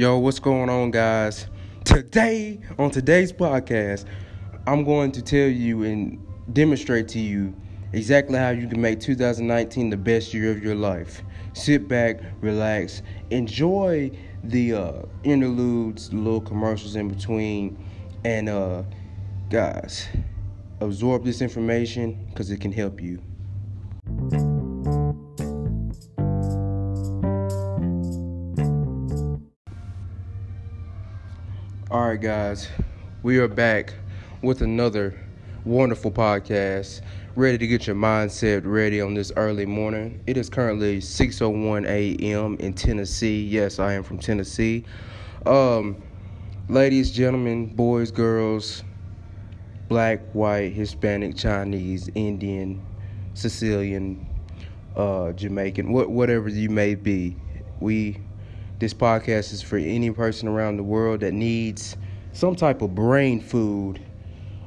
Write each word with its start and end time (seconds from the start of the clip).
Yo, 0.00 0.16
what's 0.16 0.38
going 0.38 0.70
on, 0.70 0.90
guys? 0.90 1.46
Today, 1.84 2.58
on 2.78 2.90
today's 2.90 3.34
podcast, 3.34 4.06
I'm 4.66 4.82
going 4.82 5.12
to 5.12 5.20
tell 5.20 5.46
you 5.46 5.82
and 5.82 6.18
demonstrate 6.54 7.06
to 7.08 7.18
you 7.18 7.54
exactly 7.92 8.38
how 8.38 8.48
you 8.48 8.66
can 8.66 8.80
make 8.80 8.98
2019 8.98 9.90
the 9.90 9.98
best 9.98 10.32
year 10.32 10.52
of 10.52 10.64
your 10.64 10.74
life. 10.74 11.20
Sit 11.52 11.86
back, 11.86 12.22
relax, 12.40 13.02
enjoy 13.28 14.10
the 14.42 14.72
uh, 14.72 15.02
interludes, 15.22 16.10
little 16.14 16.40
commercials 16.40 16.96
in 16.96 17.08
between, 17.08 17.76
and 18.24 18.48
uh, 18.48 18.84
guys, 19.50 20.08
absorb 20.80 21.26
this 21.26 21.42
information 21.42 22.24
because 22.30 22.50
it 22.50 22.58
can 22.58 22.72
help 22.72 23.02
you. 23.02 23.20
Right, 32.20 32.50
guys, 32.50 32.68
we 33.22 33.38
are 33.38 33.48
back 33.48 33.94
with 34.42 34.60
another 34.60 35.18
wonderful 35.64 36.10
podcast, 36.10 37.00
ready 37.34 37.56
to 37.56 37.66
get 37.66 37.86
your 37.86 37.96
mindset 37.96 38.60
ready 38.66 39.00
on 39.00 39.14
this 39.14 39.32
early 39.36 39.64
morning. 39.64 40.20
It 40.26 40.36
is 40.36 40.50
currently 40.50 41.00
6:01 41.00 41.86
a.m. 41.86 42.56
in 42.60 42.74
Tennessee. 42.74 43.42
Yes, 43.44 43.78
I 43.78 43.94
am 43.94 44.02
from 44.02 44.18
Tennessee. 44.18 44.84
Um, 45.46 45.96
ladies, 46.68 47.10
gentlemen, 47.10 47.66
boys, 47.68 48.10
girls, 48.10 48.84
black, 49.88 50.20
white, 50.32 50.74
Hispanic, 50.74 51.36
Chinese, 51.36 52.10
Indian, 52.14 52.82
Sicilian, 53.32 54.26
uh, 54.94 55.32
Jamaican, 55.32 55.90
what, 55.90 56.10
whatever 56.10 56.50
you 56.50 56.68
may 56.68 56.94
be, 56.96 57.36
we 57.80 58.18
this 58.78 58.94
podcast 58.94 59.52
is 59.52 59.62
for 59.62 59.76
any 59.76 60.10
person 60.10 60.48
around 60.48 60.78
the 60.78 60.82
world 60.82 61.20
that 61.20 61.32
needs 61.32 61.96
some 62.32 62.54
type 62.54 62.82
of 62.82 62.94
brain 62.94 63.40
food 63.40 64.00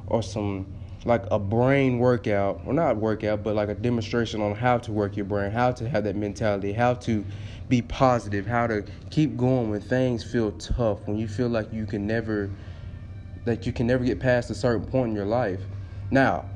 or 0.06 0.22
some 0.22 0.66
like 1.04 1.24
a 1.30 1.38
brain 1.38 1.98
workout, 1.98 2.62
or 2.64 2.72
not 2.72 2.96
workout, 2.96 3.42
but 3.42 3.54
like 3.54 3.68
a 3.68 3.74
demonstration 3.74 4.40
on 4.40 4.54
how 4.54 4.78
to 4.78 4.90
work 4.90 5.16
your 5.16 5.26
brain, 5.26 5.50
how 5.50 5.70
to 5.70 5.86
have 5.86 6.04
that 6.04 6.16
mentality, 6.16 6.72
how 6.72 6.94
to 6.94 7.24
be 7.68 7.82
positive, 7.82 8.46
how 8.46 8.66
to 8.66 8.82
keep 9.10 9.36
going 9.36 9.70
when 9.70 9.80
things 9.82 10.24
feel 10.24 10.52
tough, 10.52 11.06
when 11.06 11.18
you 11.18 11.28
feel 11.28 11.48
like 11.48 11.72
you 11.72 11.84
can 11.84 12.06
never 12.06 12.50
that 13.44 13.66
you 13.66 13.72
can 13.72 13.86
never 13.86 14.02
get 14.02 14.18
past 14.18 14.48
a 14.48 14.54
certain 14.54 14.86
point 14.86 15.10
in 15.10 15.14
your 15.14 15.26
life. 15.26 15.60
Now, 16.10 16.48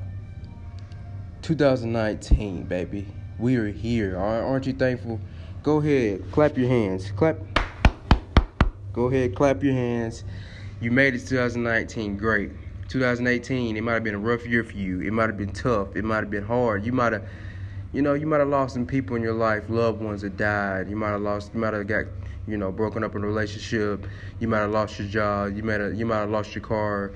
2019, 1.43 2.63
baby, 2.63 3.05
we 3.37 3.55
are 3.57 3.67
here. 3.67 4.17
Aren't 4.17 4.65
you 4.65 4.73
thankful? 4.73 5.19
Go 5.61 5.77
ahead, 5.77 6.23
clap 6.31 6.57
your 6.57 6.67
hands. 6.67 7.11
Clap. 7.11 7.37
Go 8.93 9.05
ahead, 9.05 9.35
clap 9.35 9.61
your 9.61 9.73
hands. 9.73 10.23
You 10.81 10.91
made 10.91 11.13
it 11.13 11.27
2019. 11.27 12.15
Great. 12.15 12.51
2018, 12.87 13.75
it 13.75 13.81
might 13.81 13.93
have 13.93 14.03
been 14.03 14.15
a 14.15 14.19
rough 14.19 14.47
year 14.47 14.63
for 14.63 14.77
you. 14.77 15.01
It 15.01 15.11
might 15.11 15.27
have 15.27 15.37
been 15.37 15.51
tough. 15.51 15.95
It 15.95 16.05
might 16.05 16.21
have 16.21 16.31
been 16.31 16.45
hard. 16.45 16.85
You 16.85 16.93
might 16.93 17.11
have, 17.13 17.27
you 17.91 18.01
know, 18.01 18.13
you 18.13 18.25
might 18.25 18.39
have 18.39 18.47
lost 18.47 18.75
some 18.75 18.85
people 18.85 19.17
in 19.17 19.21
your 19.21 19.33
life, 19.33 19.69
loved 19.69 20.01
ones 20.01 20.21
that 20.21 20.37
died. 20.37 20.89
You 20.89 20.95
might 20.95 21.09
have 21.09 21.21
lost, 21.21 21.51
you 21.53 21.59
might 21.59 21.73
have 21.73 21.85
got, 21.85 22.05
you 22.47 22.57
know, 22.57 22.71
broken 22.71 23.03
up 23.03 23.13
in 23.15 23.23
a 23.23 23.27
relationship. 23.27 24.07
You 24.39 24.47
might 24.47 24.59
have 24.59 24.71
lost 24.71 24.97
your 24.97 25.07
job. 25.07 25.55
You 25.55 25.63
might 25.63 25.81
have, 25.81 25.95
you 25.95 26.05
might 26.05 26.19
have 26.19 26.29
lost 26.29 26.55
your 26.55 26.63
car. 26.63 27.11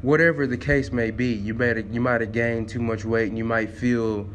Whatever 0.00 0.46
the 0.46 0.56
case 0.56 0.92
may 0.92 1.10
be, 1.10 1.32
you 1.32 1.54
might 1.54 1.76
have, 1.76 1.92
you 1.92 2.00
might 2.00 2.20
have 2.20 2.32
gained 2.32 2.68
too 2.68 2.80
much 2.80 3.04
weight, 3.04 3.28
and 3.28 3.36
you 3.36 3.44
might 3.44 3.70
feel 3.70 4.26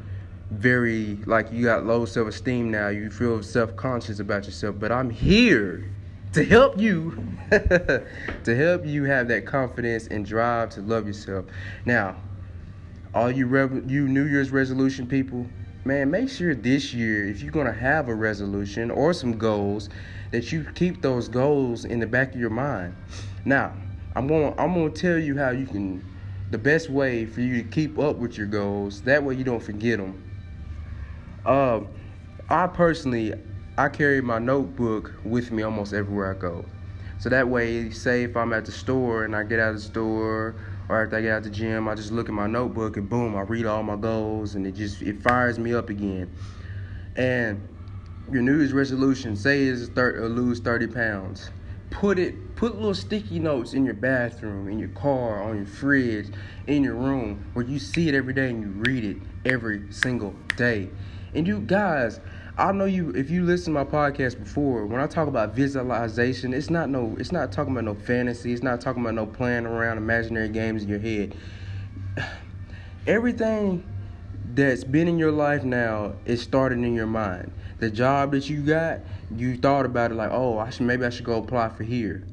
very 0.51 1.17
like 1.25 1.51
you 1.51 1.63
got 1.63 1.85
low 1.85 2.05
self 2.05 2.27
esteem 2.27 2.69
now. 2.69 2.89
You 2.89 3.09
feel 3.09 3.41
self 3.41 3.75
conscious 3.77 4.19
about 4.19 4.45
yourself. 4.45 4.75
But 4.77 4.91
I'm 4.91 5.09
here 5.09 5.89
to 6.33 6.43
help 6.43 6.79
you 6.79 7.37
to 7.51 8.05
help 8.45 8.85
you 8.85 9.03
have 9.05 9.27
that 9.27 9.45
confidence 9.45 10.07
and 10.07 10.25
drive 10.25 10.69
to 10.71 10.81
love 10.81 11.07
yourself. 11.07 11.45
Now, 11.85 12.17
all 13.13 13.31
you 13.31 13.47
you 13.87 14.07
New 14.07 14.25
Year's 14.25 14.51
resolution 14.51 15.07
people, 15.07 15.49
man, 15.85 16.09
make 16.11 16.29
sure 16.29 16.55
this 16.55 16.93
year 16.93 17.29
if 17.29 17.41
you're 17.41 17.51
going 17.51 17.67
to 17.67 17.73
have 17.73 18.09
a 18.09 18.15
resolution 18.15 18.91
or 18.91 19.13
some 19.13 19.37
goals 19.37 19.89
that 20.31 20.51
you 20.51 20.65
keep 20.75 21.01
those 21.01 21.27
goals 21.27 21.85
in 21.85 21.99
the 21.99 22.07
back 22.07 22.33
of 22.33 22.39
your 22.39 22.49
mind. 22.49 22.95
Now, 23.45 23.73
I'm 24.15 24.27
going 24.27 24.53
I'm 24.57 24.73
going 24.73 24.91
to 24.91 25.01
tell 25.01 25.19
you 25.19 25.37
how 25.37 25.51
you 25.51 25.67
can 25.67 26.03
the 26.49 26.57
best 26.57 26.89
way 26.89 27.25
for 27.25 27.41
you 27.41 27.61
to 27.63 27.69
keep 27.69 27.97
up 27.99 28.17
with 28.17 28.37
your 28.37 28.47
goals. 28.47 29.01
That 29.01 29.23
way 29.23 29.35
you 29.35 29.43
don't 29.43 29.61
forget 29.61 29.99
them 29.99 30.23
um, 31.45 31.87
I 32.49 32.67
personally, 32.67 33.33
I 33.75 33.89
carry 33.89 34.21
my 34.21 34.37
notebook 34.37 35.19
with 35.23 35.51
me 35.51 35.63
almost 35.63 35.93
everywhere 35.93 36.35
I 36.35 36.39
go. 36.39 36.69
So 37.17 37.29
that 37.29 37.47
way, 37.47 37.89
say 37.89 38.23
if 38.23 38.37
I'm 38.37 38.53
at 38.53 38.65
the 38.65 38.71
store 38.71 39.23
and 39.25 39.35
I 39.35 39.43
get 39.43 39.59
out 39.59 39.69
of 39.69 39.75
the 39.75 39.81
store 39.81 40.57
or 40.89 41.03
after 41.03 41.17
I 41.17 41.21
get 41.21 41.31
out 41.31 41.37
of 41.37 41.43
the 41.45 41.49
gym, 41.49 41.87
I 41.87 41.95
just 41.95 42.11
look 42.11 42.29
at 42.29 42.35
my 42.35 42.45
notebook 42.45 42.97
and 42.97 43.09
boom, 43.09 43.35
I 43.35 43.41
read 43.41 43.65
all 43.65 43.81
my 43.81 43.95
goals 43.95 44.53
and 44.53 44.67
it 44.67 44.73
just 44.73 45.01
it 45.01 45.23
fires 45.23 45.57
me 45.57 45.73
up 45.73 45.89
again. 45.89 46.29
And 47.15 47.67
your 48.31 48.43
New 48.43 48.57
Year's 48.57 48.73
resolution, 48.73 49.35
say 49.35 49.63
is 49.63 49.89
thir- 49.89 50.23
uh, 50.23 50.27
lose 50.27 50.59
30 50.59 50.87
pounds. 50.87 51.49
Put 51.89 52.19
it, 52.19 52.55
put 52.55 52.75
little 52.75 52.93
sticky 52.93 53.39
notes 53.39 53.73
in 53.73 53.85
your 53.85 53.93
bathroom, 53.95 54.67
in 54.67 54.77
your 54.77 54.89
car, 54.89 55.41
on 55.41 55.57
your 55.57 55.65
fridge, 55.65 56.31
in 56.67 56.83
your 56.83 56.95
room, 56.95 57.49
where 57.53 57.65
you 57.65 57.79
see 57.79 58.07
it 58.07 58.13
every 58.15 58.33
day 58.33 58.49
and 58.49 58.61
you 58.61 58.69
read 58.69 59.03
it 59.03 59.17
every 59.45 59.91
single 59.91 60.35
day. 60.57 60.89
And 61.33 61.47
you 61.47 61.59
guys, 61.59 62.19
I 62.57 62.71
know 62.71 62.85
you 62.85 63.09
if 63.11 63.31
you 63.31 63.43
listen 63.43 63.73
to 63.73 63.83
my 63.83 63.89
podcast 63.89 64.37
before, 64.37 64.85
when 64.85 65.01
I 65.01 65.07
talk 65.07 65.27
about 65.27 65.55
visualization, 65.55 66.53
it's 66.53 66.69
not 66.69 66.89
no 66.89 67.15
it's 67.19 67.31
not 67.31 67.51
talking 67.51 67.73
about 67.73 67.85
no 67.85 67.95
fantasy, 67.95 68.53
it's 68.53 68.61
not 68.61 68.79
talking 68.79 69.01
about 69.01 69.15
no 69.15 69.25
playing 69.25 69.65
around 69.65 69.97
imaginary 69.97 70.49
games 70.49 70.83
in 70.83 70.89
your 70.89 70.99
head. 70.99 71.35
Everything 73.07 73.89
that's 74.45 74.83
been 74.83 75.07
in 75.07 75.17
your 75.17 75.31
life 75.31 75.63
now 75.63 76.17
is 76.25 76.43
starting 76.43 76.83
in 76.83 76.93
your 76.93 77.07
mind. 77.07 77.51
The 77.79 77.89
job 77.89 78.31
that 78.33 78.49
you 78.49 78.61
got, 78.61 79.01
you 79.35 79.57
thought 79.57 79.85
about 79.85 80.11
it 80.11 80.15
like, 80.15 80.31
oh, 80.31 80.59
I 80.59 80.69
should 80.69 80.85
maybe 80.85 81.05
I 81.05 81.09
should 81.09 81.25
go 81.25 81.39
apply 81.39 81.69
for 81.69 81.83
here 81.83 82.27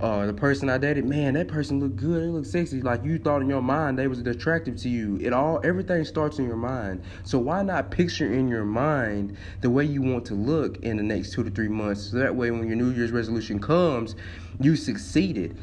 uh, 0.00 0.26
the 0.26 0.32
person 0.32 0.70
I 0.70 0.78
dated, 0.78 1.04
man, 1.06 1.34
that 1.34 1.48
person 1.48 1.80
looked 1.80 1.96
good. 1.96 2.22
They 2.22 2.28
looked 2.28 2.46
sexy. 2.46 2.80
Like 2.80 3.04
you 3.04 3.18
thought 3.18 3.42
in 3.42 3.48
your 3.48 3.62
mind 3.62 3.98
they 3.98 4.06
was 4.06 4.20
attractive 4.20 4.76
to 4.78 4.88
you. 4.88 5.18
It 5.20 5.32
all 5.32 5.60
everything 5.64 6.04
starts 6.04 6.38
in 6.38 6.46
your 6.46 6.56
mind. 6.56 7.02
So 7.24 7.38
why 7.38 7.62
not 7.62 7.90
picture 7.90 8.32
in 8.32 8.48
your 8.48 8.64
mind 8.64 9.36
the 9.60 9.70
way 9.70 9.84
you 9.84 10.02
want 10.02 10.24
to 10.26 10.34
look 10.34 10.78
in 10.78 10.98
the 10.98 11.02
next 11.02 11.32
two 11.32 11.42
to 11.42 11.50
three 11.50 11.68
months? 11.68 12.10
So 12.10 12.18
that 12.18 12.36
way, 12.36 12.52
when 12.52 12.68
your 12.68 12.76
New 12.76 12.90
Year's 12.90 13.10
resolution 13.10 13.58
comes, 13.58 14.14
you 14.60 14.76
succeeded. 14.76 15.58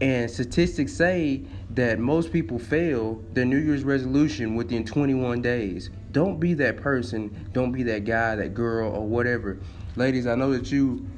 And 0.00 0.30
statistics 0.30 0.92
say 0.92 1.42
that 1.70 1.98
most 1.98 2.32
people 2.32 2.58
fail 2.58 3.22
their 3.32 3.44
New 3.44 3.58
Year's 3.58 3.84
resolution 3.84 4.54
within 4.54 4.84
21 4.84 5.42
days. 5.42 5.90
Don't 6.12 6.38
be 6.40 6.54
that 6.54 6.76
person. 6.78 7.48
Don't 7.52 7.72
be 7.72 7.82
that 7.84 8.04
guy, 8.04 8.36
that 8.36 8.54
girl, 8.54 8.90
or 8.90 9.06
whatever. 9.06 9.58
Ladies, 9.96 10.26
I 10.26 10.36
know 10.36 10.52
that 10.52 10.70
you 10.70 11.08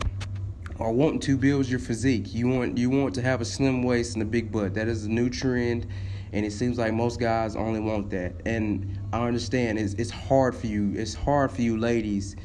are 0.81 0.93
wanting 0.93 1.21
to 1.21 1.37
build 1.37 1.69
your 1.69 1.79
physique. 1.79 2.35
You 2.35 2.49
want 2.49 2.79
you 2.79 2.91
want 2.91 3.15
to 3.17 3.23
have 3.23 3.41
a 3.41 3.45
slim 3.45 3.83
waist 3.83 4.15
and 4.15 4.23
a 4.23 4.27
big 4.27 4.51
butt. 4.51 4.75
That 4.75 4.89
is 4.89 5.05
a 5.05 5.11
new 5.11 5.29
trend, 5.29 5.87
and 6.33 6.47
it 6.47 6.53
seems 6.53 6.79
like 6.79 6.93
most 6.95 7.21
guys 7.21 7.55
only 7.55 7.81
want 7.81 8.11
that. 8.11 8.41
And 8.47 8.99
I 9.13 9.27
understand 9.27 9.79
it's 9.79 9.95
it's 9.95 10.11
hard 10.11 10.55
for 10.57 10.67
you. 10.67 10.93
It's 10.97 11.15
hard 11.15 11.53
for 11.53 11.63
you 11.63 11.77
ladies 11.77 12.37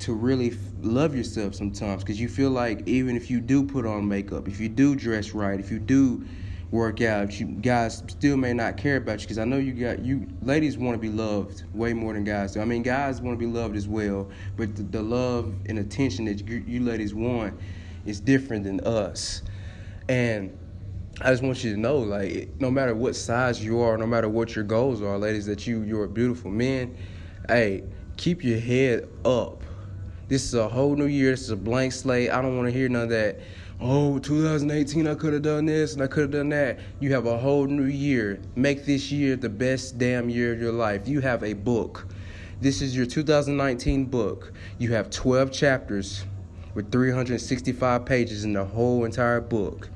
to 0.00 0.12
really 0.14 0.50
f- 0.50 0.56
love 0.80 1.14
yourself 1.14 1.54
sometimes 1.54 2.02
because 2.02 2.20
you 2.20 2.28
feel 2.28 2.50
like 2.50 2.86
even 2.86 3.16
if 3.16 3.30
you 3.30 3.40
do 3.40 3.64
put 3.64 3.86
on 3.86 4.06
makeup, 4.06 4.48
if 4.48 4.60
you 4.60 4.68
do 4.68 4.94
dress 4.94 5.32
right, 5.32 5.58
if 5.58 5.70
you 5.70 5.78
do 5.78 6.24
work 6.70 7.00
out, 7.00 7.38
you 7.38 7.46
guys 7.46 8.02
still 8.08 8.36
may 8.36 8.52
not 8.52 8.76
care 8.76 8.96
about 8.96 9.20
you 9.20 9.26
because 9.26 9.38
I 9.38 9.44
know 9.44 9.58
you 9.58 9.72
got 9.72 10.00
you 10.04 10.26
ladies 10.42 10.76
want 10.76 10.94
to 10.94 10.98
be 11.00 11.08
loved 11.08 11.64
way 11.72 11.92
more 11.92 12.12
than 12.12 12.24
guys 12.24 12.52
do. 12.52 12.60
I 12.60 12.64
mean, 12.64 12.82
guys 12.82 13.20
want 13.20 13.38
to 13.38 13.46
be 13.46 13.50
loved 13.50 13.76
as 13.76 13.86
well, 13.86 14.28
but 14.56 14.74
the, 14.76 14.82
the 14.82 15.02
love 15.02 15.54
and 15.66 15.78
attention 15.78 16.24
that 16.26 16.46
you, 16.46 16.64
you 16.66 16.80
ladies 16.80 17.14
want 17.14 17.54
is 18.06 18.20
different 18.20 18.64
than 18.64 18.80
us. 18.80 19.42
And 20.08 20.56
I 21.20 21.30
just 21.30 21.42
want 21.42 21.62
you 21.62 21.74
to 21.74 21.80
know, 21.80 21.98
like, 21.98 22.50
no 22.58 22.70
matter 22.70 22.94
what 22.94 23.14
size 23.14 23.64
you 23.64 23.80
are, 23.80 23.96
no 23.96 24.06
matter 24.06 24.28
what 24.28 24.56
your 24.56 24.64
goals 24.64 25.00
are, 25.00 25.16
ladies, 25.16 25.46
that 25.46 25.66
you 25.66 25.82
you're 25.82 26.04
a 26.04 26.08
beautiful 26.08 26.50
man. 26.50 26.96
Hey, 27.48 27.84
keep 28.16 28.42
your 28.42 28.58
head 28.58 29.08
up. 29.24 29.62
This 30.26 30.42
is 30.44 30.54
a 30.54 30.68
whole 30.68 30.96
new 30.96 31.06
year. 31.06 31.30
This 31.30 31.42
is 31.42 31.50
a 31.50 31.56
blank 31.56 31.92
slate. 31.92 32.30
I 32.30 32.42
don't 32.42 32.56
want 32.56 32.66
to 32.66 32.72
hear 32.72 32.88
none 32.88 33.02
of 33.02 33.08
that 33.10 33.40
oh, 33.84 34.18
2018, 34.18 35.06
I 35.06 35.14
could 35.14 35.34
have 35.34 35.42
done 35.42 35.66
this 35.66 35.92
and 35.92 36.02
I 36.02 36.06
could 36.06 36.22
have 36.22 36.30
done 36.30 36.48
that. 36.48 36.78
You 37.00 37.12
have 37.12 37.26
a 37.26 37.36
whole 37.36 37.66
new 37.66 37.84
year. 37.84 38.40
Make 38.56 38.86
this 38.86 39.12
year 39.12 39.36
the 39.36 39.50
best 39.50 39.98
damn 39.98 40.30
year 40.30 40.54
of 40.54 40.60
your 40.60 40.72
life. 40.72 41.06
You 41.06 41.20
have 41.20 41.44
a 41.44 41.52
book. 41.52 42.08
This 42.62 42.80
is 42.80 42.96
your 42.96 43.04
2019 43.04 44.06
book. 44.06 44.52
You 44.78 44.92
have 44.92 45.10
12 45.10 45.52
chapters 45.52 46.24
with 46.74 46.90
365 46.90 48.06
pages 48.06 48.44
in 48.44 48.54
the 48.54 48.64
whole 48.64 49.04
entire 49.04 49.42
book. 49.42 49.90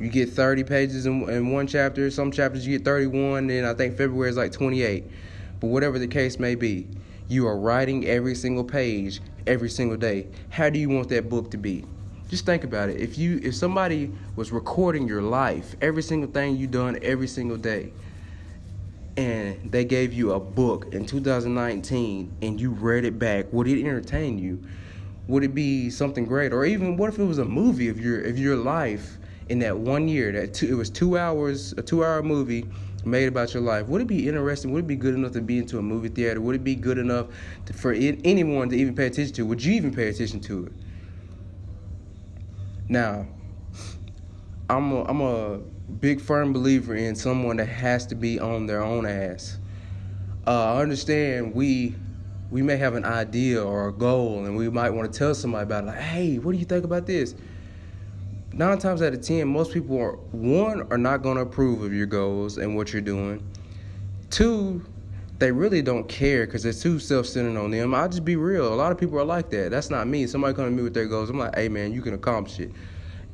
You 0.00 0.08
get 0.08 0.30
30 0.30 0.64
pages 0.64 1.04
in, 1.04 1.28
in 1.28 1.52
one 1.52 1.66
chapter. 1.66 2.10
Some 2.10 2.32
chapters 2.32 2.66
you 2.66 2.78
get 2.78 2.84
31, 2.84 3.50
and 3.50 3.66
I 3.66 3.74
think 3.74 3.96
February 3.96 4.30
is 4.30 4.38
like 4.38 4.52
28. 4.52 5.04
But 5.60 5.66
whatever 5.66 5.98
the 5.98 6.08
case 6.08 6.38
may 6.38 6.54
be, 6.54 6.88
you 7.28 7.46
are 7.46 7.58
writing 7.58 8.06
every 8.06 8.34
single 8.34 8.64
page 8.64 9.20
every 9.46 9.68
single 9.68 9.98
day. 9.98 10.28
How 10.48 10.70
do 10.70 10.78
you 10.78 10.88
want 10.88 11.10
that 11.10 11.28
book 11.28 11.50
to 11.50 11.58
be? 11.58 11.84
Just 12.28 12.46
think 12.46 12.64
about 12.64 12.88
it. 12.88 13.00
If 13.00 13.18
you 13.18 13.38
if 13.42 13.54
somebody 13.54 14.10
was 14.34 14.50
recording 14.50 15.06
your 15.06 15.22
life, 15.22 15.76
every 15.80 16.02
single 16.02 16.30
thing 16.30 16.56
you 16.56 16.66
done 16.66 16.98
every 17.02 17.28
single 17.28 17.58
day, 17.58 17.92
and 19.16 19.70
they 19.70 19.84
gave 19.84 20.12
you 20.12 20.32
a 20.32 20.40
book 20.40 20.92
in 20.92 21.06
2019 21.06 22.36
and 22.42 22.60
you 22.60 22.70
read 22.70 23.04
it 23.04 23.18
back, 23.18 23.52
would 23.52 23.68
it 23.68 23.80
entertain 23.84 24.38
you? 24.38 24.62
Would 25.28 25.44
it 25.44 25.54
be 25.54 25.90
something 25.90 26.24
great? 26.24 26.52
Or 26.52 26.64
even 26.64 26.96
what 26.96 27.08
if 27.08 27.18
it 27.18 27.24
was 27.24 27.38
a 27.38 27.44
movie 27.44 27.88
of 27.88 28.00
your 28.00 28.22
of 28.22 28.38
your 28.38 28.56
life 28.56 29.18
in 29.50 29.58
that 29.60 29.76
one 29.76 30.08
year? 30.08 30.32
That 30.32 30.54
two, 30.54 30.66
it 30.66 30.74
was 30.74 30.88
two 30.88 31.18
hours, 31.18 31.72
a 31.76 31.82
two 31.82 32.04
hour 32.04 32.22
movie 32.22 32.66
made 33.04 33.28
about 33.28 33.52
your 33.52 33.62
life. 33.62 33.86
Would 33.88 34.00
it 34.00 34.06
be 34.06 34.26
interesting? 34.26 34.72
Would 34.72 34.84
it 34.84 34.86
be 34.86 34.96
good 34.96 35.14
enough 35.14 35.32
to 35.32 35.42
be 35.42 35.58
into 35.58 35.78
a 35.78 35.82
movie 35.82 36.08
theater? 36.08 36.40
Would 36.40 36.56
it 36.56 36.64
be 36.64 36.74
good 36.74 36.96
enough 36.96 37.26
to, 37.66 37.74
for 37.74 37.92
it, 37.92 38.20
anyone 38.24 38.70
to 38.70 38.76
even 38.76 38.94
pay 38.94 39.06
attention 39.06 39.34
to? 39.34 39.46
Would 39.46 39.62
you 39.62 39.74
even 39.74 39.94
pay 39.94 40.08
attention 40.08 40.40
to 40.40 40.66
it? 40.66 40.72
Now, 42.88 43.26
I'm 44.68 44.92
a, 44.92 45.04
I'm 45.04 45.20
a 45.20 45.58
big 46.00 46.20
firm 46.20 46.52
believer 46.52 46.94
in 46.94 47.14
someone 47.14 47.56
that 47.56 47.68
has 47.68 48.06
to 48.08 48.14
be 48.14 48.38
on 48.38 48.66
their 48.66 48.82
own 48.82 49.06
ass. 49.06 49.58
Uh, 50.46 50.74
I 50.74 50.82
understand 50.82 51.54
we 51.54 51.94
we 52.50 52.62
may 52.62 52.76
have 52.76 52.94
an 52.94 53.04
idea 53.04 53.64
or 53.64 53.88
a 53.88 53.92
goal, 53.92 54.44
and 54.44 54.56
we 54.56 54.68
might 54.68 54.90
want 54.90 55.12
to 55.12 55.18
tell 55.18 55.34
somebody 55.34 55.64
about 55.64 55.84
it. 55.84 55.86
Like, 55.88 55.98
hey, 55.98 56.38
what 56.38 56.52
do 56.52 56.58
you 56.58 56.64
think 56.64 56.84
about 56.84 57.06
this? 57.06 57.34
Nine 58.52 58.78
times 58.78 59.02
out 59.02 59.12
of 59.12 59.22
ten, 59.22 59.48
most 59.48 59.72
people 59.72 59.98
are 59.98 60.12
one 60.12 60.82
are 60.92 60.98
not 60.98 61.22
going 61.22 61.36
to 61.36 61.42
approve 61.42 61.82
of 61.82 61.92
your 61.92 62.06
goals 62.06 62.58
and 62.58 62.76
what 62.76 62.92
you're 62.92 63.02
doing. 63.02 63.44
Two, 64.30 64.84
they 65.38 65.50
really 65.50 65.82
don't 65.82 66.08
care 66.08 66.46
because 66.46 66.64
it's 66.64 66.80
too 66.80 66.98
self-centered 66.98 67.58
on 67.58 67.70
them. 67.70 67.94
I'll 67.94 68.08
just 68.08 68.24
be 68.24 68.36
real. 68.36 68.72
A 68.72 68.76
lot 68.76 68.92
of 68.92 68.98
people 68.98 69.18
are 69.18 69.24
like 69.24 69.50
that. 69.50 69.70
That's 69.70 69.90
not 69.90 70.06
me. 70.06 70.26
Somebody 70.26 70.54
come 70.54 70.66
to 70.66 70.70
me 70.70 70.82
with 70.82 70.94
their 70.94 71.06
goals. 71.06 71.28
I'm 71.28 71.38
like, 71.38 71.54
hey 71.56 71.68
man, 71.68 71.92
you 71.92 72.02
can 72.02 72.14
accomplish 72.14 72.60
it. 72.60 72.70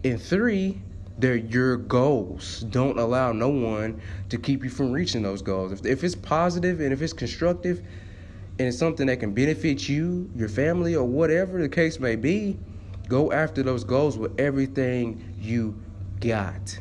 And 0.05 0.21
three, 0.21 0.81
they're 1.19 1.37
your 1.37 1.77
goals. 1.77 2.61
Don't 2.71 2.99
allow 2.99 3.33
no 3.33 3.51
one 3.51 4.01
to 4.31 4.39
keep 4.39 4.65
you 4.65 4.71
from 4.71 4.93
reaching 4.93 5.23
those 5.23 5.43
goals. 5.43 5.73
If, 5.73 5.85
if 5.85 6.03
it's 6.03 6.15
positive 6.15 6.81
and 6.81 6.93
if 6.93 7.03
it's 7.03 7.13
constructive 7.13 7.81
and 8.59 8.69
it's 8.69 8.79
something 8.79 9.07
that 9.07 9.21
can 9.21 9.35
benefit 9.35 9.87
you, 9.89 10.31
your 10.35 10.49
family, 10.49 10.95
or 10.95 11.05
whatever 11.05 11.61
the 11.61 11.69
case 11.69 12.01
may 12.01 12.17
be, 12.17 12.59
go 13.09 13.33
after 13.33 13.63
those 13.63 13.85
goals 13.85 14.17
with 14.17 14.39
everything 14.41 15.35
you 15.39 15.79
got. 16.21 16.79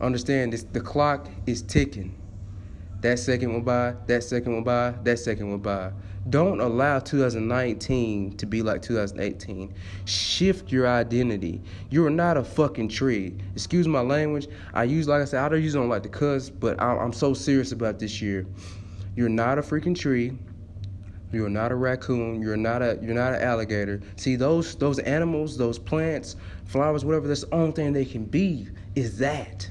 Understand 0.00 0.52
this 0.52 0.64
the 0.64 0.80
clock 0.80 1.28
is 1.46 1.62
ticking. 1.62 2.14
That 3.02 3.18
second 3.18 3.52
went 3.52 3.64
by, 3.64 3.96
that 4.06 4.22
second 4.22 4.52
went 4.52 4.64
by, 4.64 4.94
that 5.02 5.18
second 5.18 5.50
went 5.50 5.62
by. 5.62 5.90
Don't 6.30 6.60
allow 6.60 7.00
2019 7.00 8.36
to 8.36 8.46
be 8.46 8.62
like 8.62 8.80
2018. 8.80 9.74
Shift 10.04 10.70
your 10.70 10.86
identity. 10.86 11.60
You 11.90 12.06
are 12.06 12.10
not 12.10 12.36
a 12.36 12.44
fucking 12.44 12.90
tree. 12.90 13.34
Excuse 13.54 13.88
my 13.88 14.02
language. 14.02 14.46
I 14.72 14.84
use, 14.84 15.08
like 15.08 15.20
I 15.20 15.24
said, 15.24 15.42
I 15.42 15.48
don't 15.48 15.60
use 15.60 15.74
don't 15.74 15.88
like 15.88 16.04
the 16.04 16.08
cuss, 16.08 16.48
but 16.48 16.80
I'm, 16.80 16.96
I'm 16.98 17.12
so 17.12 17.34
serious 17.34 17.72
about 17.72 17.98
this 17.98 18.22
year. 18.22 18.46
You're 19.16 19.28
not 19.28 19.58
a 19.58 19.62
freaking 19.62 19.98
tree. 19.98 20.38
You're 21.32 21.50
not 21.50 21.72
a 21.72 21.74
raccoon. 21.74 22.40
You're 22.40 22.56
not 22.56 22.82
a 22.82 23.00
you're 23.02 23.14
not 23.14 23.34
an 23.34 23.42
alligator. 23.42 24.00
See 24.14 24.36
those 24.36 24.76
those 24.76 25.00
animals, 25.00 25.56
those 25.56 25.78
plants, 25.78 26.36
flowers, 26.66 27.04
whatever. 27.04 27.26
That's 27.26 27.40
the 27.40 27.54
only 27.54 27.72
thing 27.72 27.92
they 27.92 28.04
can 28.04 28.26
be 28.26 28.68
is 28.94 29.18
that. 29.18 29.68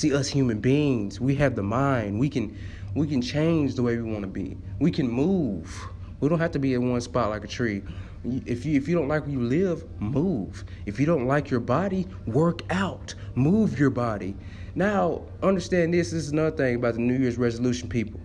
See, 0.00 0.14
us 0.14 0.28
human 0.28 0.60
beings, 0.60 1.20
we 1.20 1.34
have 1.34 1.56
the 1.56 1.62
mind. 1.62 2.18
We 2.18 2.30
can 2.30 2.56
we 2.94 3.06
can 3.06 3.20
change 3.20 3.74
the 3.74 3.82
way 3.82 3.98
we 3.98 4.10
want 4.10 4.22
to 4.22 4.28
be. 4.28 4.56
We 4.78 4.90
can 4.90 5.06
move. 5.06 5.88
We 6.20 6.28
don't 6.30 6.38
have 6.38 6.52
to 6.52 6.58
be 6.58 6.72
in 6.72 6.90
one 6.90 7.02
spot 7.02 7.28
like 7.28 7.44
a 7.44 7.46
tree. 7.46 7.82
If 8.24 8.64
you 8.64 8.78
if 8.78 8.88
you 8.88 8.96
don't 8.96 9.08
like 9.08 9.24
where 9.24 9.32
you 9.32 9.42
live, 9.42 9.84
move. 10.00 10.64
If 10.86 10.98
you 10.98 11.04
don't 11.04 11.26
like 11.26 11.50
your 11.50 11.60
body, 11.60 12.06
work 12.24 12.62
out. 12.70 13.14
Move 13.34 13.78
your 13.78 13.90
body. 13.90 14.34
Now, 14.74 15.24
understand 15.42 15.92
this. 15.92 16.12
This 16.12 16.24
is 16.24 16.32
another 16.32 16.56
thing 16.56 16.76
about 16.76 16.94
the 16.94 17.00
New 17.00 17.18
Year's 17.18 17.36
resolution 17.36 17.86
people. 17.86 18.20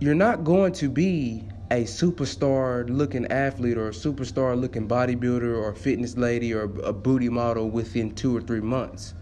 You're 0.00 0.16
not 0.16 0.42
going 0.42 0.72
to 0.72 0.88
be 0.88 1.44
a 1.74 1.82
superstar 1.84 2.88
looking 2.88 3.26
athlete 3.32 3.76
or 3.76 3.88
a 3.88 3.92
superstar 3.92 4.58
looking 4.58 4.86
bodybuilder 4.86 5.56
or 5.56 5.74
fitness 5.74 6.16
lady 6.16 6.54
or 6.54 6.62
a 6.62 6.92
booty 6.92 7.28
model 7.28 7.68
within 7.68 8.14
two 8.14 8.36
or 8.36 8.40
three 8.40 8.60
months. 8.60 9.14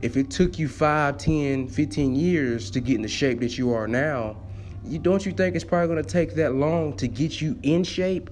If 0.00 0.16
it 0.16 0.30
took 0.30 0.58
you 0.58 0.68
5, 0.68 1.18
10, 1.18 1.68
15 1.68 2.14
years 2.14 2.70
to 2.70 2.80
get 2.80 2.96
in 2.96 3.02
the 3.02 3.08
shape 3.08 3.40
that 3.40 3.58
you 3.58 3.72
are 3.72 3.88
now, 3.88 4.36
you, 4.84 4.98
don't 4.98 5.26
you 5.26 5.32
think 5.32 5.56
it's 5.56 5.64
probably 5.64 5.88
going 5.88 6.04
to 6.04 6.08
take 6.08 6.34
that 6.36 6.54
long 6.54 6.96
to 6.98 7.08
get 7.08 7.40
you 7.40 7.58
in 7.62 7.82
shape? 7.82 8.30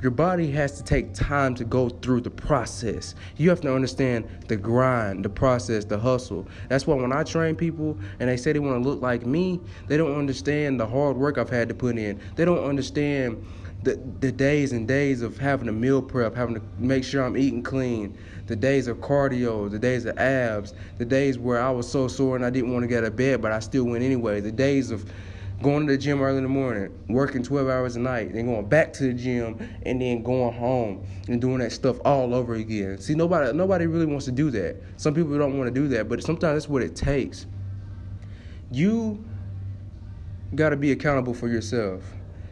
Your 0.00 0.12
body 0.12 0.50
has 0.52 0.76
to 0.78 0.84
take 0.84 1.12
time 1.12 1.56
to 1.56 1.64
go 1.64 1.88
through 1.88 2.20
the 2.20 2.30
process. 2.30 3.16
You 3.36 3.50
have 3.50 3.60
to 3.62 3.74
understand 3.74 4.28
the 4.46 4.56
grind, 4.56 5.24
the 5.24 5.28
process, 5.28 5.84
the 5.84 5.98
hustle. 5.98 6.46
That's 6.68 6.86
why 6.86 6.94
when 6.94 7.12
I 7.12 7.24
train 7.24 7.56
people 7.56 7.98
and 8.20 8.28
they 8.28 8.36
say 8.36 8.52
they 8.52 8.60
want 8.60 8.80
to 8.80 8.88
look 8.88 9.02
like 9.02 9.26
me, 9.26 9.60
they 9.88 9.96
don't 9.96 10.16
understand 10.16 10.78
the 10.78 10.86
hard 10.86 11.16
work 11.16 11.36
I've 11.36 11.50
had 11.50 11.68
to 11.68 11.74
put 11.74 11.98
in. 11.98 12.20
They 12.36 12.44
don't 12.44 12.62
understand 12.62 13.44
the, 13.82 14.00
the 14.20 14.30
days 14.30 14.72
and 14.72 14.86
days 14.86 15.22
of 15.22 15.36
having 15.36 15.68
a 15.68 15.72
meal 15.72 16.00
prep, 16.00 16.34
having 16.34 16.54
to 16.54 16.62
make 16.78 17.02
sure 17.02 17.24
I'm 17.24 17.36
eating 17.36 17.62
clean, 17.62 18.16
the 18.46 18.56
days 18.56 18.86
of 18.86 18.98
cardio, 18.98 19.68
the 19.70 19.78
days 19.78 20.04
of 20.04 20.16
abs, 20.18 20.74
the 20.98 21.04
days 21.04 21.38
where 21.38 21.60
I 21.60 21.70
was 21.70 21.90
so 21.90 22.06
sore 22.06 22.36
and 22.36 22.44
I 22.44 22.50
didn't 22.50 22.72
want 22.72 22.84
to 22.84 22.86
get 22.88 22.98
out 22.98 23.08
of 23.08 23.16
bed, 23.16 23.42
but 23.42 23.50
I 23.50 23.60
still 23.60 23.84
went 23.84 24.04
anyway, 24.04 24.40
the 24.40 24.52
days 24.52 24.90
of 24.90 25.10
going 25.62 25.86
to 25.86 25.92
the 25.92 25.98
gym 25.98 26.22
early 26.22 26.38
in 26.38 26.44
the 26.44 26.48
morning, 26.48 26.96
working 27.08 27.42
12 27.42 27.68
hours 27.68 27.96
a 27.96 28.00
night, 28.00 28.32
then 28.32 28.46
going 28.46 28.68
back 28.68 28.92
to 28.94 29.04
the 29.04 29.12
gym, 29.12 29.58
and 29.82 30.00
then 30.00 30.22
going 30.22 30.54
home 30.54 31.04
and 31.26 31.40
doing 31.40 31.58
that 31.58 31.72
stuff 31.72 31.98
all 32.04 32.34
over 32.34 32.54
again. 32.54 32.98
See, 32.98 33.14
nobody 33.14 33.52
nobody 33.52 33.86
really 33.86 34.06
wants 34.06 34.26
to 34.26 34.32
do 34.32 34.50
that. 34.52 34.76
Some 34.96 35.14
people 35.14 35.36
don't 35.36 35.58
want 35.58 35.72
to 35.72 35.80
do 35.80 35.88
that, 35.88 36.08
but 36.08 36.22
sometimes 36.22 36.54
that's 36.54 36.68
what 36.68 36.82
it 36.82 36.94
takes. 36.94 37.46
You 38.70 39.24
got 40.54 40.70
to 40.70 40.76
be 40.76 40.92
accountable 40.92 41.34
for 41.34 41.48
yourself. 41.48 42.02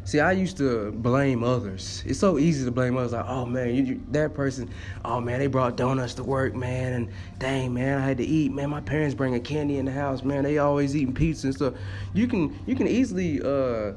See, 0.07 0.21
I 0.21 0.31
used 0.31 0.57
to 0.59 0.93
blame 0.93 1.43
others. 1.43 2.05
It's 2.07 2.21
so 2.21 2.39
easy 2.39 2.65
to 2.65 2.71
blame 2.71 2.97
others. 2.97 3.11
Like, 3.11 3.25
oh 3.27 3.45
man, 3.45 3.75
you, 3.75 3.83
you, 3.83 4.01
that 4.13 4.35
person, 4.35 4.71
oh 5.05 5.21
man, 5.21 5.41
they 5.41 5.49
brought 5.49 5.77
donuts 5.77 6.15
to 6.15 6.23
work, 6.23 6.55
man, 6.55 6.93
and 6.93 7.09
dang 7.41 7.75
man, 7.75 7.99
I 7.99 8.07
had 8.07 8.19
to 8.19 8.25
eat. 8.25 8.53
Man, 8.53 8.71
my 8.71 8.81
parents 8.81 9.17
bringing 9.17 9.43
candy 9.43 9.79
in 9.79 9.85
the 9.85 9.91
house, 9.91 10.23
man. 10.23 10.45
They 10.45 10.59
always 10.59 10.95
eating 10.95 11.13
pizza 11.13 11.49
and 11.49 11.57
stuff. 11.57 11.75
You 12.13 12.29
can 12.29 12.57
you 12.67 12.77
can 12.77 12.87
easily 12.87 13.43
uh, 13.43 13.95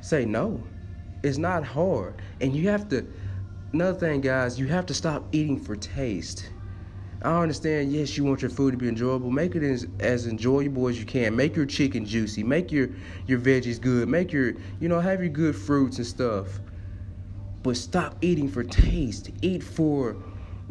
say 0.00 0.24
no. 0.24 0.66
It's 1.22 1.36
not 1.36 1.62
hard, 1.62 2.22
and 2.40 2.56
you 2.56 2.70
have 2.70 2.88
to. 2.88 3.06
Another 3.74 3.98
thing, 3.98 4.22
guys, 4.22 4.58
you 4.58 4.66
have 4.68 4.86
to 4.86 4.94
stop 4.94 5.28
eating 5.30 5.60
for 5.60 5.76
taste. 5.76 6.48
I 7.22 7.42
understand, 7.42 7.92
yes, 7.92 8.16
you 8.16 8.24
want 8.24 8.40
your 8.40 8.50
food 8.50 8.70
to 8.70 8.78
be 8.78 8.88
enjoyable. 8.88 9.30
Make 9.30 9.54
it 9.54 9.62
as, 9.62 9.86
as 9.98 10.26
enjoyable 10.26 10.88
as 10.88 10.98
you 10.98 11.04
can. 11.04 11.36
Make 11.36 11.54
your 11.54 11.66
chicken 11.66 12.06
juicy. 12.06 12.42
Make 12.42 12.72
your, 12.72 12.88
your 13.26 13.38
veggies 13.38 13.78
good. 13.78 14.08
Make 14.08 14.32
your, 14.32 14.54
you 14.80 14.88
know, 14.88 15.00
have 15.00 15.20
your 15.20 15.28
good 15.28 15.54
fruits 15.54 15.98
and 15.98 16.06
stuff. 16.06 16.60
But 17.62 17.76
stop 17.76 18.16
eating 18.22 18.48
for 18.48 18.64
taste. 18.64 19.30
Eat 19.42 19.62
for, 19.62 20.16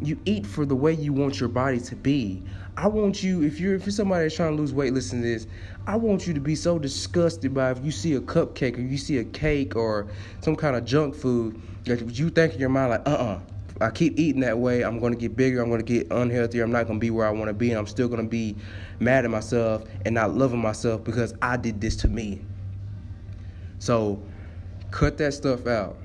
you 0.00 0.18
eat 0.24 0.44
for 0.44 0.66
the 0.66 0.74
way 0.74 0.92
you 0.92 1.12
want 1.12 1.38
your 1.38 1.48
body 1.48 1.78
to 1.78 1.94
be. 1.94 2.42
I 2.76 2.88
want 2.88 3.22
you, 3.22 3.44
if 3.44 3.60
you're 3.60 3.74
if 3.74 3.84
you're 3.84 3.92
somebody 3.92 4.24
that's 4.24 4.34
trying 4.34 4.56
to 4.56 4.60
lose 4.60 4.72
weight, 4.72 4.92
listen 4.92 5.22
to 5.22 5.28
this. 5.28 5.46
I 5.86 5.96
want 5.96 6.26
you 6.26 6.34
to 6.34 6.40
be 6.40 6.56
so 6.56 6.78
disgusted 6.78 7.54
by 7.54 7.70
if 7.70 7.84
you 7.84 7.92
see 7.92 8.14
a 8.14 8.20
cupcake 8.20 8.76
or 8.76 8.80
you 8.80 8.96
see 8.96 9.18
a 9.18 9.24
cake 9.24 9.76
or 9.76 10.08
some 10.40 10.56
kind 10.56 10.74
of 10.74 10.84
junk 10.84 11.14
food 11.14 11.60
that 11.84 12.00
you 12.18 12.30
think 12.30 12.54
in 12.54 12.60
your 12.60 12.70
mind 12.70 12.90
like, 12.90 13.06
uh-uh, 13.06 13.38
I 13.80 13.90
keep 13.90 14.18
eating 14.18 14.40
that 14.42 14.58
way, 14.58 14.82
I'm 14.82 14.98
going 14.98 15.12
to 15.12 15.18
get 15.18 15.36
bigger, 15.36 15.60
I'm 15.60 15.68
going 15.68 15.84
to 15.84 15.92
get 15.92 16.08
unhealthier, 16.10 16.62
I'm 16.62 16.72
not 16.72 16.86
going 16.86 16.98
to 16.98 17.00
be 17.00 17.10
where 17.10 17.26
I 17.26 17.30
want 17.30 17.48
to 17.48 17.54
be, 17.54 17.70
and 17.70 17.78
I'm 17.78 17.86
still 17.86 18.08
going 18.08 18.22
to 18.22 18.28
be 18.28 18.56
mad 18.98 19.24
at 19.24 19.30
myself 19.30 19.84
and 20.04 20.14
not 20.14 20.34
loving 20.34 20.60
myself 20.60 21.04
because 21.04 21.34
I 21.40 21.56
did 21.56 21.80
this 21.80 21.96
to 21.96 22.08
me. 22.08 22.44
So, 23.78 24.22
cut 24.90 25.18
that 25.18 25.32
stuff 25.32 25.66
out. 25.66 25.96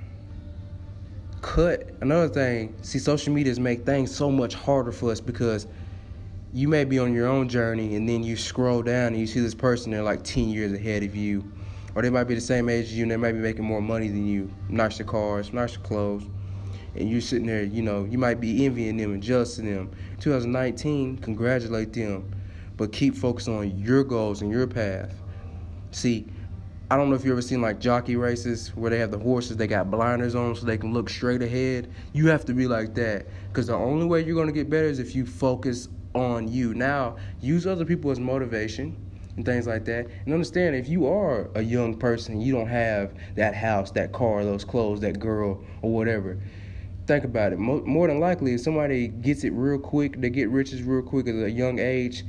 Cut 1.42 1.92
another 2.02 2.30
thing. 2.30 2.76
See, 2.82 3.00
social 3.00 3.34
medias 3.34 3.60
make 3.60 3.86
things 3.86 4.16
so 4.16 4.32
much 4.32 4.56
harder 4.56 4.92
for 4.92 5.12
us 5.12 5.20
because 5.20 5.68
you 6.56 6.70
may 6.70 6.86
be 6.86 6.98
on 6.98 7.14
your 7.14 7.28
own 7.28 7.50
journey 7.50 7.96
and 7.96 8.08
then 8.08 8.24
you 8.24 8.38
scroll 8.38 8.82
down 8.82 9.08
and 9.08 9.18
you 9.18 9.28
see 9.28 9.42
this 9.42 9.54
person 9.54 9.92
they're 9.92 10.02
like 10.02 10.24
10 10.24 10.48
years 10.48 10.72
ahead 10.72 11.04
of 11.04 11.14
you 11.14 11.44
or 11.94 12.02
they 12.02 12.10
might 12.10 12.24
be 12.24 12.34
the 12.34 12.40
same 12.40 12.70
age 12.70 12.86
as 12.86 12.94
you 12.94 13.04
and 13.04 13.12
they 13.12 13.18
might 13.18 13.34
be 13.34 13.40
making 13.40 13.66
more 13.66 13.82
money 13.82 14.08
than 14.08 14.26
you 14.26 14.50
nicer 14.70 15.04
cars 15.04 15.52
nicer 15.52 15.82
clothes 15.82 16.24
and 16.96 17.10
you're 17.10 17.22
sitting 17.22 17.48
there, 17.48 17.64
you 17.64 17.82
know, 17.82 18.06
you 18.06 18.18
might 18.18 18.40
be 18.42 18.66
envying 18.66 18.98
them 18.98 19.14
and 19.14 19.24
jealous 19.24 19.58
of 19.60 19.66
them. 19.66 19.92
2019, 20.20 21.18
congratulate 21.20 21.94
them, 21.94 22.30
but 22.78 22.92
keep 22.92 23.16
focused 23.16 23.50
on 23.50 23.78
your 23.78 24.04
goals 24.04 24.42
and 24.42 24.52
your 24.52 24.68
path. 24.68 25.22
See, 25.92 26.28
I 26.92 26.98
don't 26.98 27.10
know 27.10 27.16
if 27.16 27.26
you 27.26 27.32
ever 27.32 27.42
seen 27.42 27.62
like 27.62 27.80
jockey 27.80 28.16
races 28.16 28.70
where 28.76 28.92
they 28.92 29.00
have 29.00 29.12
the 29.12 29.20
horses, 29.20 29.58
they 29.58 29.68
got 29.68 29.90
blinders 29.92 30.36
on 30.36 30.56
so 30.56 30.66
they 30.66 30.78
can 30.78 30.94
look 30.94 31.10
straight 31.10 31.42
ahead. 31.42 31.92
You 32.14 32.28
have 32.30 32.46
to 32.46 32.54
be 32.54 32.68
like 32.68 32.94
that 32.96 33.28
because 33.48 33.68
the 33.68 33.76
only 33.76 34.06
way 34.06 34.24
you're 34.24 34.36
going 34.36 34.48
to 34.48 34.54
get 34.54 34.70
better 34.70 34.88
is 34.88 35.00
if 35.00 35.16
you 35.16 35.26
focus 35.26 35.90
on 36.14 36.48
you. 36.48 36.74
Now, 36.74 37.18
use 37.42 37.66
other 37.68 37.86
people 37.86 38.12
as 38.12 38.20
motivation. 38.20 38.96
and 39.36 39.46
things 39.46 39.68
like 39.68 39.86
that. 39.86 40.08
And 40.26 40.34
understand 40.34 40.76
if 40.76 40.88
you 40.88 41.08
are 41.08 41.50
a 41.56 41.62
young 41.62 41.98
person, 41.98 42.40
you 42.42 42.54
don't 42.54 42.68
have 42.68 43.14
that 43.36 43.56
house, 43.56 43.92
that 43.92 44.14
car, 44.14 44.44
those 44.46 44.64
clothes, 44.64 45.02
that 45.02 45.20
girl, 45.20 45.64
or 45.82 45.92
whatever. 45.94 46.40
Think 47.08 47.24
about 47.24 47.54
it. 47.54 47.60
More 47.60 48.08
than 48.08 48.20
likely, 48.20 48.54
if 48.56 48.62
somebody 48.62 49.08
gets 49.08 49.44
it 49.44 49.52
real 49.52 49.78
quick, 49.78 50.20
they 50.20 50.32
get 50.32 50.50
riches 50.50 50.82
real 50.82 51.04
quick 51.04 51.28
at 51.28 51.36
a 51.36 51.52
young 51.52 51.78
age. 51.78 52.24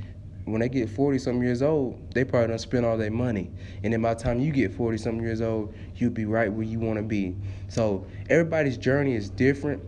When 0.44 0.60
they 0.60 0.68
get 0.68 0.90
40 0.90 1.18
some 1.18 1.42
years 1.42 1.62
old, 1.62 2.12
they 2.12 2.24
probably 2.24 2.48
don't 2.48 2.58
spend 2.58 2.84
all 2.84 2.98
their 2.98 3.10
money. 3.10 3.50
And 3.82 3.92
then 3.92 4.02
by 4.02 4.14
the 4.14 4.22
time 4.22 4.38
you 4.38 4.52
get 4.52 4.72
40 4.72 4.98
some 4.98 5.20
years 5.20 5.40
old, 5.40 5.74
you'll 5.96 6.10
be 6.10 6.26
right 6.26 6.52
where 6.52 6.62
you 6.62 6.78
want 6.78 6.98
to 6.98 7.02
be. 7.02 7.34
So 7.68 8.06
everybody's 8.28 8.76
journey 8.76 9.14
is 9.14 9.30
different. 9.30 9.82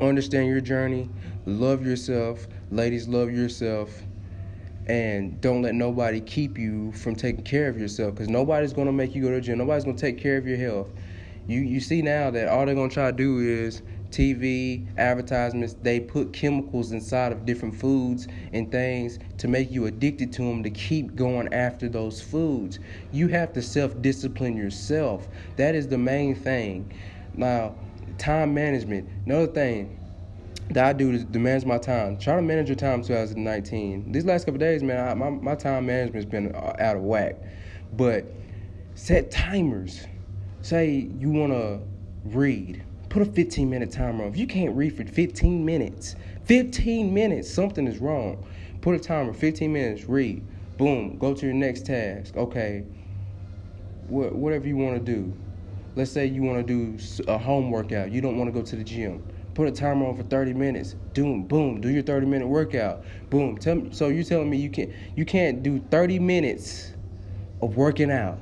Understand 0.00 0.48
your 0.48 0.60
journey. 0.60 1.08
Love 1.46 1.86
yourself. 1.86 2.48
Ladies, 2.70 3.08
love 3.08 3.30
yourself 3.30 4.02
and 4.88 5.40
don't 5.40 5.62
let 5.62 5.74
nobody 5.74 6.20
keep 6.20 6.58
you 6.58 6.90
from 6.92 7.14
taking 7.14 7.44
care 7.44 7.68
of 7.68 7.78
yourself 7.78 8.14
because 8.14 8.28
nobody's 8.28 8.72
going 8.72 8.86
to 8.86 8.92
make 8.92 9.14
you 9.14 9.22
go 9.22 9.28
to 9.28 9.34
the 9.34 9.40
gym 9.40 9.58
nobody's 9.58 9.84
going 9.84 9.94
to 9.94 10.00
take 10.00 10.16
care 10.16 10.38
of 10.38 10.46
your 10.46 10.56
health 10.56 10.88
you 11.46 11.60
you 11.60 11.78
see 11.78 12.00
now 12.00 12.30
that 12.30 12.48
all 12.48 12.64
they're 12.64 12.74
going 12.74 12.88
to 12.88 12.94
try 12.94 13.10
to 13.10 13.16
do 13.16 13.38
is 13.38 13.82
TV 14.10 14.86
advertisements 14.96 15.76
they 15.82 16.00
put 16.00 16.32
chemicals 16.32 16.92
inside 16.92 17.32
of 17.32 17.44
different 17.44 17.74
foods 17.74 18.28
and 18.52 18.70
things 18.70 19.18
to 19.38 19.48
make 19.48 19.70
you 19.70 19.86
addicted 19.86 20.32
to 20.32 20.42
them 20.42 20.62
to 20.62 20.70
keep 20.70 21.14
going 21.14 21.52
after 21.52 21.88
those 21.88 22.20
foods 22.20 22.78
you 23.12 23.28
have 23.28 23.52
to 23.52 23.62
self-discipline 23.62 24.56
yourself 24.56 25.28
that 25.56 25.74
is 25.74 25.88
the 25.88 25.98
main 25.98 26.34
thing 26.34 26.92
now 27.34 27.74
time 28.16 28.54
management 28.54 29.08
another 29.26 29.46
thing 29.46 29.98
that 30.70 30.84
I 30.84 30.92
do 30.92 31.24
demands 31.24 31.64
my 31.64 31.78
time. 31.78 32.18
Try 32.18 32.36
to 32.36 32.42
manage 32.42 32.68
your 32.68 32.76
time 32.76 33.02
2019. 33.02 34.12
These 34.12 34.24
last 34.24 34.44
couple 34.44 34.58
days, 34.58 34.82
man, 34.82 35.08
I, 35.08 35.14
my, 35.14 35.30
my 35.30 35.54
time 35.54 35.86
management's 35.86 36.26
been 36.26 36.54
uh, 36.54 36.76
out 36.78 36.96
of 36.96 37.02
whack. 37.02 37.36
But 37.94 38.26
set 38.94 39.30
timers. 39.30 40.06
Say 40.60 41.08
you 41.18 41.30
want 41.30 41.52
to 41.52 41.80
read. 42.24 42.82
Put 43.08 43.22
a 43.22 43.24
15 43.24 43.68
minute 43.68 43.90
timer 43.90 44.24
on. 44.24 44.30
If 44.30 44.36
you 44.36 44.46
can't 44.46 44.76
read 44.76 44.96
for 44.96 45.04
15 45.04 45.64
minutes, 45.64 46.16
15 46.44 47.12
minutes, 47.12 47.50
something 47.50 47.86
is 47.86 47.98
wrong. 47.98 48.46
Put 48.80 48.94
a 48.94 48.98
timer, 48.98 49.32
15 49.32 49.72
minutes, 49.72 50.04
read. 50.04 50.44
Boom, 50.76 51.18
go 51.18 51.34
to 51.34 51.46
your 51.46 51.54
next 51.54 51.86
task. 51.86 52.36
Okay, 52.36 52.84
what, 54.08 54.34
whatever 54.34 54.68
you 54.68 54.76
want 54.76 54.96
to 54.96 55.12
do. 55.12 55.32
Let's 55.96 56.12
say 56.12 56.26
you 56.26 56.42
want 56.42 56.64
to 56.64 56.96
do 56.96 56.98
a 57.26 57.36
home 57.36 57.70
workout. 57.70 58.12
You 58.12 58.20
don't 58.20 58.38
want 58.38 58.48
to 58.48 58.52
go 58.52 58.64
to 58.64 58.76
the 58.76 58.84
gym 58.84 59.22
put 59.58 59.66
a 59.66 59.72
timer 59.72 60.06
on 60.06 60.16
for 60.16 60.22
30 60.22 60.54
minutes. 60.54 60.94
Boom, 61.14 61.42
boom, 61.42 61.80
do 61.80 61.88
your 61.88 62.04
30 62.04 62.26
minute 62.26 62.46
workout. 62.46 63.02
Boom. 63.28 63.58
Tell 63.58 63.74
me, 63.74 63.88
so 63.90 64.06
you're 64.06 64.22
telling 64.22 64.48
me 64.48 64.56
you 64.56 64.70
can't 64.70 64.92
you 65.16 65.24
can't 65.24 65.64
do 65.64 65.80
30 65.90 66.20
minutes 66.20 66.92
of 67.60 67.76
working 67.76 68.12
out. 68.12 68.38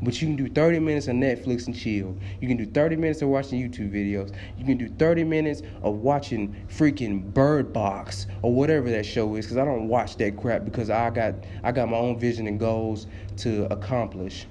But 0.00 0.20
you 0.20 0.28
can 0.28 0.36
do 0.36 0.48
30 0.48 0.78
minutes 0.78 1.08
of 1.08 1.16
Netflix 1.16 1.66
and 1.66 1.76
chill. 1.76 2.16
You 2.40 2.48
can 2.48 2.56
do 2.56 2.66
30 2.66 2.96
minutes 2.96 3.22
of 3.22 3.28
watching 3.28 3.60
YouTube 3.60 3.92
videos. 3.92 4.32
You 4.56 4.64
can 4.64 4.76
do 4.76 4.88
30 4.88 5.24
minutes 5.24 5.62
of 5.82 5.96
watching 5.96 6.54
freaking 6.68 7.22
Bird 7.34 7.72
Box 7.72 8.26
or 8.42 8.54
whatever 8.54 8.90
that 8.90 9.04
show 9.04 9.34
is. 9.36 9.46
Cause 9.46 9.56
I 9.56 9.64
don't 9.64 9.88
watch 9.88 10.16
that 10.18 10.36
crap 10.36 10.64
because 10.64 10.90
I 10.90 11.10
got 11.10 11.34
I 11.64 11.72
got 11.72 11.88
my 11.88 11.96
own 11.96 12.18
vision 12.18 12.46
and 12.46 12.60
goals 12.60 13.06
to 13.38 13.72
accomplish. 13.72 14.46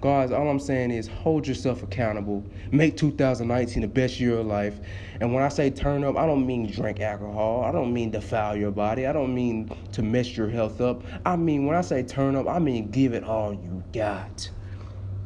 Guys, 0.00 0.32
all 0.32 0.48
I'm 0.48 0.58
saying 0.58 0.90
is 0.90 1.06
hold 1.06 1.46
yourself 1.46 1.84
accountable. 1.84 2.44
Make 2.72 2.96
2019 2.96 3.82
the 3.82 3.86
best 3.86 4.18
year 4.18 4.38
of 4.38 4.46
life. 4.46 4.80
And 5.20 5.32
when 5.32 5.44
I 5.44 5.48
say 5.48 5.70
turn 5.70 6.02
up, 6.02 6.16
I 6.16 6.26
don't 6.26 6.44
mean 6.44 6.68
drink 6.68 6.98
alcohol. 6.98 7.62
I 7.62 7.70
don't 7.70 7.92
mean 7.92 8.10
defile 8.10 8.56
your 8.56 8.72
body. 8.72 9.06
I 9.06 9.12
don't 9.12 9.32
mean 9.32 9.70
to 9.92 10.02
mess 10.02 10.36
your 10.36 10.48
health 10.48 10.80
up. 10.80 11.04
I 11.24 11.36
mean, 11.36 11.66
when 11.66 11.76
I 11.76 11.82
say 11.82 12.02
turn 12.02 12.34
up, 12.34 12.48
I 12.48 12.58
mean 12.58 12.90
give 12.90 13.12
it 13.12 13.22
all 13.22 13.54
you 13.54 13.84
got. 13.92 14.50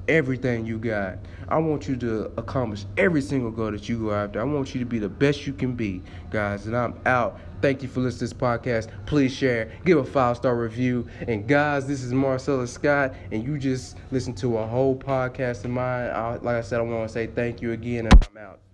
Everything 0.08 0.66
you 0.66 0.78
got. 0.78 1.18
I 1.48 1.58
want 1.58 1.88
you 1.88 1.96
to 1.96 2.32
accomplish 2.36 2.84
every 2.96 3.20
single 3.20 3.50
goal 3.50 3.70
that 3.72 3.88
you 3.88 3.98
go 3.98 4.12
after. 4.12 4.40
I 4.40 4.44
want 4.44 4.74
you 4.74 4.80
to 4.80 4.86
be 4.86 4.98
the 4.98 5.08
best 5.08 5.46
you 5.46 5.52
can 5.52 5.74
be, 5.74 6.02
guys. 6.30 6.66
And 6.66 6.76
I'm 6.76 6.98
out. 7.06 7.40
Thank 7.62 7.82
you 7.82 7.88
for 7.88 8.00
listening 8.00 8.18
to 8.18 8.24
this 8.26 8.32
podcast. 8.32 8.90
Please 9.06 9.32
share, 9.32 9.72
give 9.84 9.98
a 9.98 10.04
five 10.04 10.36
star 10.36 10.56
review. 10.56 11.06
And 11.26 11.48
guys, 11.48 11.86
this 11.86 12.02
is 12.02 12.12
Marcella 12.12 12.66
Scott, 12.66 13.14
and 13.32 13.42
you 13.44 13.58
just 13.58 13.96
listened 14.10 14.36
to 14.38 14.58
a 14.58 14.66
whole 14.66 14.96
podcast 14.96 15.64
of 15.64 15.70
mine. 15.70 16.10
I, 16.10 16.36
like 16.36 16.56
I 16.56 16.60
said, 16.60 16.80
I 16.80 16.82
want 16.82 17.08
to 17.08 17.12
say 17.12 17.26
thank 17.26 17.62
you 17.62 17.72
again, 17.72 18.06
and 18.06 18.28
I'm 18.30 18.38
out. 18.38 18.65